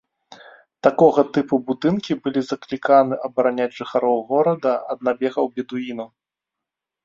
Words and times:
Такога 0.87 1.21
тыпу 1.37 1.55
будынкі 1.67 2.17
былі 2.23 2.41
закліканы 2.49 3.15
абараняць 3.29 3.69
жыхароў 3.83 4.17
горада 4.33 4.71
ад 4.95 4.99
набегаў 5.09 5.45
бедуінаў. 5.59 6.09